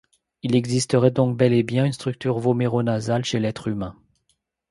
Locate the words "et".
1.53-1.61